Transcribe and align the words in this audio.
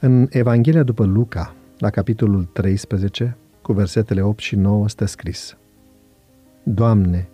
În 0.00 0.26
Evanghelia 0.30 0.82
după 0.82 1.04
Luca, 1.04 1.54
la 1.78 1.90
capitolul 1.90 2.44
13, 2.44 3.36
cu 3.62 3.72
versetele 3.72 4.20
8 4.22 4.38
și 4.38 4.56
9, 4.56 4.88
stă 4.88 5.04
scris 5.04 5.56
Doamne, 6.62 7.28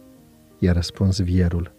i-a 0.58 0.72
răspuns 0.72 1.20
vierul, 1.20 1.72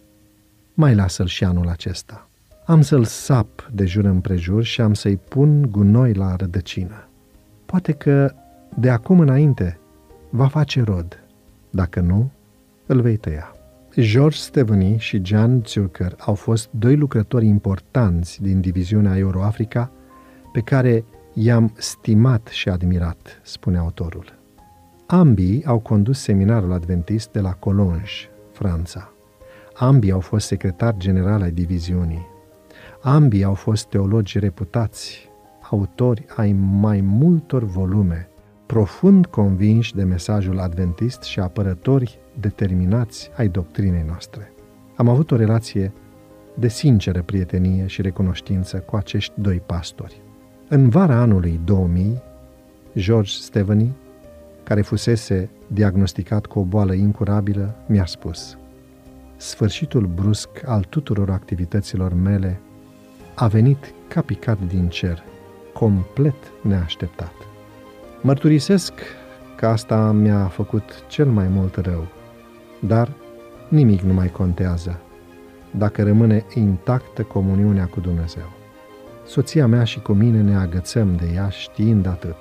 mai 0.74 0.94
lasă-l 0.94 1.26
și 1.26 1.44
anul 1.44 1.68
acesta. 1.68 2.28
Am 2.66 2.80
să-l 2.80 3.04
sap 3.04 3.70
de 3.72 3.84
jur 3.84 4.04
împrejur 4.04 4.62
și 4.62 4.80
am 4.80 4.94
să-i 4.94 5.16
pun 5.16 5.68
gunoi 5.70 6.12
la 6.12 6.36
rădăcină. 6.36 7.08
Poate 7.66 7.92
că 7.92 8.32
de 8.78 8.90
acum 8.90 9.20
înainte 9.20 9.78
va 10.30 10.46
face 10.46 10.82
rod. 10.82 11.22
Dacă 11.70 12.00
nu, 12.00 12.30
îl 12.86 13.00
vei 13.00 13.16
tăia. 13.16 13.56
George 14.00 14.38
Steveni 14.38 14.98
și 14.98 15.20
Jan 15.24 15.62
Zürcher 15.62 16.16
au 16.18 16.34
fost 16.34 16.68
doi 16.70 16.96
lucrători 16.96 17.46
importanți 17.46 18.42
din 18.42 18.60
diviziunea 18.60 19.16
Euroafrica 19.16 19.90
pe 20.54 20.60
care 20.60 21.04
i-am 21.32 21.72
stimat 21.76 22.46
și 22.46 22.68
admirat, 22.68 23.40
spune 23.42 23.78
autorul. 23.78 24.38
Ambii 25.06 25.64
au 25.64 25.78
condus 25.78 26.20
seminarul 26.20 26.72
adventist 26.72 27.30
de 27.32 27.40
la 27.40 27.52
Collonges, 27.52 28.10
Franța. 28.52 29.12
Ambii 29.74 30.10
au 30.10 30.20
fost 30.20 30.46
secretar 30.46 30.96
general 30.96 31.42
ai 31.42 31.50
diviziunii. 31.50 32.26
Ambii 33.02 33.44
au 33.44 33.54
fost 33.54 33.86
teologi 33.86 34.38
reputați, 34.38 35.30
autori 35.70 36.24
ai 36.36 36.52
mai 36.52 37.00
multor 37.00 37.64
volume, 37.64 38.28
profund 38.66 39.26
convinși 39.26 39.94
de 39.94 40.04
mesajul 40.04 40.58
adventist 40.58 41.22
și 41.22 41.40
apărători 41.40 42.18
determinați 42.40 43.30
ai 43.36 43.48
doctrinei 43.48 44.04
noastre. 44.06 44.52
Am 44.96 45.08
avut 45.08 45.30
o 45.30 45.36
relație 45.36 45.92
de 46.58 46.68
sinceră 46.68 47.22
prietenie 47.22 47.86
și 47.86 48.02
recunoștință 48.02 48.78
cu 48.78 48.96
acești 48.96 49.32
doi 49.40 49.62
pastori. 49.66 50.22
În 50.68 50.88
vara 50.88 51.14
anului 51.14 51.60
2000, 51.64 52.22
George 52.96 53.30
Steveny, 53.30 53.92
care 54.62 54.82
fusese 54.82 55.50
diagnosticat 55.66 56.46
cu 56.46 56.58
o 56.58 56.62
boală 56.62 56.94
incurabilă, 56.94 57.74
mi-a 57.86 58.06
spus 58.06 58.58
Sfârșitul 59.36 60.06
brusc 60.06 60.48
al 60.66 60.84
tuturor 60.88 61.30
activităților 61.30 62.14
mele 62.14 62.60
a 63.34 63.46
venit 63.46 63.94
ca 64.08 64.20
picat 64.20 64.58
din 64.66 64.88
cer, 64.88 65.22
complet 65.72 66.36
neașteptat. 66.62 67.34
Mărturisesc 68.20 68.92
că 69.56 69.66
asta 69.66 70.12
mi-a 70.12 70.46
făcut 70.46 71.06
cel 71.08 71.26
mai 71.26 71.48
mult 71.48 71.76
rău, 71.76 72.06
dar 72.80 73.12
nimic 73.68 74.00
nu 74.00 74.12
mai 74.12 74.28
contează 74.28 75.00
dacă 75.70 76.02
rămâne 76.02 76.44
intactă 76.54 77.22
comuniunea 77.22 77.86
cu 77.86 78.00
Dumnezeu. 78.00 78.62
Soția 79.26 79.66
mea 79.66 79.84
și 79.84 80.00
cu 80.00 80.12
mine 80.12 80.42
ne 80.42 80.56
agățăm 80.56 81.16
de 81.16 81.26
ea 81.34 81.48
știind 81.48 82.06
atât. 82.06 82.36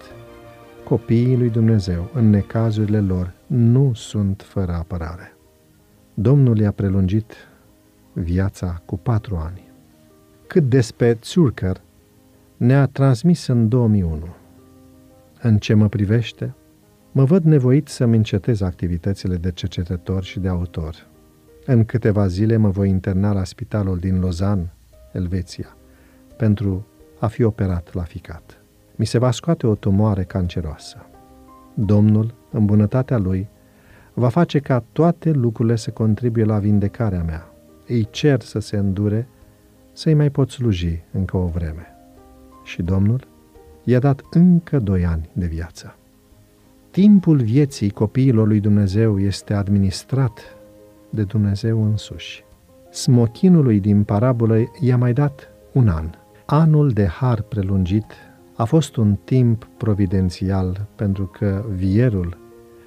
Copiii 0.84 1.38
lui 1.38 1.50
Dumnezeu, 1.50 2.10
în 2.14 2.30
necazurile 2.30 3.00
lor, 3.00 3.34
nu 3.48 3.94
sunt 3.94 4.42
fără 4.42 4.72
apărare. 4.72 5.34
Domnul 6.14 6.60
i-a 6.60 6.72
prelungit 6.72 7.34
viața 8.14 8.82
cu 8.86 8.98
patru 8.98 9.36
ani. 9.36 9.72
Cât 10.48 10.70
despre 10.70 11.18
Zurcher, 11.24 11.82
ne-a 12.58 12.86
transmis 12.86 13.48
în 13.48 13.68
2001. 13.68 14.36
În 15.42 15.58
ce 15.58 15.74
mă 15.74 15.88
privește, 15.88 16.54
mă 17.12 17.24
văd 17.24 17.44
nevoit 17.44 17.88
să-mi 17.88 18.16
încetez 18.16 18.62
activitățile 18.62 19.36
de 19.36 19.52
cercetător 19.52 20.24
și 20.24 20.40
de 20.40 20.48
autor. 20.48 21.08
În 21.66 21.86
câteva 21.86 22.28
zile 22.28 22.58
mă 22.58 22.70
voi 22.70 22.90
interna 22.90 23.34
la 23.34 23.44
spitalul 23.44 23.98
din 23.98 24.20
Lausanne, 24.20 24.74
Elveția, 25.12 25.78
pentru 26.38 26.86
a 27.20 27.28
fi 27.28 27.44
operat 27.44 27.94
la 27.94 28.02
ficat. 28.02 28.62
Mi 28.96 29.06
se 29.06 29.18
va 29.18 29.32
scoate 29.32 29.68
o 29.68 29.76
tumoare 29.76 30.24
canceroasă. 30.24 31.06
Domnul, 31.74 32.34
în 32.52 32.66
bunătatea 32.66 33.18
Lui, 33.18 33.48
va 34.14 34.30
face 34.30 34.60
ca 34.60 34.84
toate 34.92 35.32
lucrurile 35.32 35.76
să 35.76 35.92
contribuie 35.92 36.46
la 36.46 36.60
vindecarea 36.60 37.24
mea. 37.24 37.48
Îi 37.88 38.08
cer 38.12 38.42
să 38.42 38.60
se 38.60 38.78
îndure, 38.78 39.28
să-i 39.94 40.14
mai 40.14 40.30
pot 40.30 40.50
sluji 40.50 41.04
încă 41.12 41.38
o 41.38 41.46
vreme. 41.46 41.88
Și 42.64 42.82
Domnul 42.82 43.28
i-a 43.84 44.00
dat 44.00 44.22
încă 44.32 44.80
doi 44.80 45.06
ani 45.06 45.30
de 45.34 45.46
viață. 45.46 45.96
Timpul 46.92 47.38
vieții 47.38 47.90
copiilor 47.90 48.48
lui 48.48 48.60
Dumnezeu 48.60 49.20
este 49.20 49.54
administrat 49.54 50.40
de 51.10 51.24
Dumnezeu 51.24 51.84
însuși. 51.84 52.44
Smochinului 52.92 53.80
din 53.80 54.04
parabolă 54.04 54.58
i-a 54.80 54.98
mai 54.98 55.14
dat 55.14 55.50
un 55.72 55.88
an. 55.88 56.10
Anul 56.46 56.90
de 56.90 57.06
har 57.06 57.42
prelungit 57.42 58.06
a 58.56 58.64
fost 58.64 58.96
un 58.96 59.16
timp 59.24 59.68
providențial 59.78 60.88
pentru 60.96 61.26
că 61.26 61.66
vierul 61.76 62.38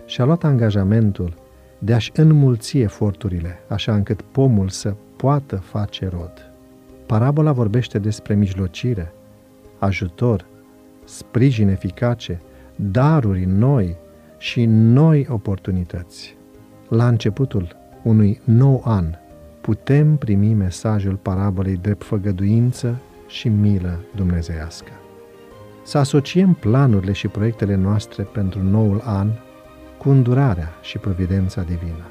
și-a 0.06 0.24
luat 0.24 0.44
angajamentul 0.44 1.34
de 1.78 1.94
a-și 1.94 2.12
înmulți 2.14 2.78
eforturile, 2.78 3.58
așa 3.68 3.94
încât 3.94 4.22
pomul 4.22 4.68
să 4.68 4.94
poată 5.16 5.56
face 5.56 6.08
rod. 6.08 6.52
Parabola 7.06 7.52
vorbește 7.52 7.98
despre 7.98 8.34
mijlocire, 8.34 9.12
ajutor, 9.78 10.46
sprijin 11.04 11.68
eficace, 11.68 12.40
daruri 12.76 13.44
noi 13.44 13.96
și 14.38 14.64
noi 14.68 15.26
oportunități. 15.30 16.36
La 16.88 17.08
începutul 17.08 17.76
unui 18.02 18.40
nou 18.44 18.82
an 18.84 19.14
putem 19.60 20.16
primi 20.16 20.54
mesajul 20.54 21.14
parabolei 21.14 21.76
drept 21.76 22.04
făgăduință 22.04 23.00
și 23.26 23.48
milă 23.48 24.00
dumnezeiască. 24.14 24.92
Să 25.82 25.98
asociem 25.98 26.54
planurile 26.54 27.12
și 27.12 27.28
proiectele 27.28 27.74
noastre 27.74 28.22
pentru 28.22 28.62
noul 28.62 29.02
an 29.04 29.28
cu 29.98 30.08
îndurarea 30.08 30.74
și 30.82 30.98
providența 30.98 31.62
divină. 31.62 32.10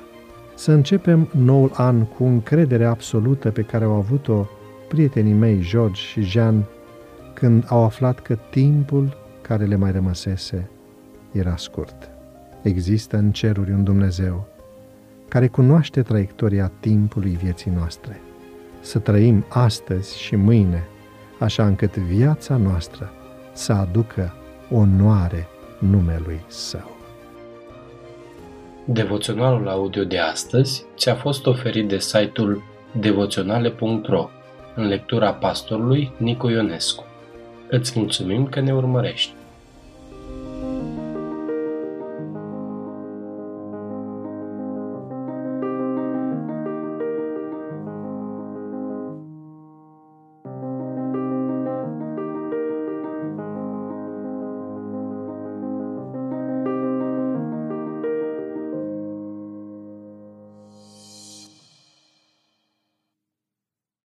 Să 0.55 0.71
începem 0.71 1.29
noul 1.31 1.71
an 1.73 2.05
cu 2.05 2.23
încredere 2.23 2.85
absolută 2.85 3.51
pe 3.51 3.61
care 3.61 3.83
au 3.83 3.91
avut-o 3.91 4.47
prietenii 4.87 5.33
mei 5.33 5.59
George 5.61 6.01
și 6.01 6.21
Jean 6.21 6.65
când 7.33 7.65
au 7.67 7.83
aflat 7.83 8.19
că 8.19 8.37
timpul 8.49 9.17
care 9.41 9.65
le 9.65 9.75
mai 9.75 9.91
rămăsese 9.91 10.69
era 11.31 11.55
scurt. 11.55 12.09
Există 12.61 13.17
în 13.17 13.31
ceruri 13.31 13.71
un 13.71 13.83
Dumnezeu 13.83 14.47
care 15.27 15.47
cunoaște 15.47 16.01
traiectoria 16.01 16.71
timpului 16.79 17.37
vieții 17.43 17.71
noastre. 17.75 18.21
Să 18.81 18.99
trăim 18.99 19.45
astăzi 19.49 20.19
și 20.19 20.35
mâine, 20.35 20.83
așa 21.39 21.65
încât 21.65 21.97
viața 21.97 22.57
noastră 22.57 23.11
să 23.51 23.73
aducă 23.73 24.33
onoare 24.71 25.47
numelui 25.79 26.43
Său. 26.47 26.97
Devoționalul 28.85 29.67
audio 29.67 30.03
de 30.03 30.17
astăzi 30.17 30.85
ți-a 30.97 31.15
fost 31.15 31.45
oferit 31.45 31.87
de 31.87 31.99
site-ul 31.99 32.63
devoționale.ro 32.99 34.29
în 34.75 34.87
lectura 34.87 35.33
pastorului 35.33 36.11
Nicu 36.17 36.49
Ionescu. 36.49 37.05
Îți 37.69 37.99
mulțumim 37.99 38.45
că 38.45 38.59
ne 38.59 38.73
urmărești! 38.73 39.34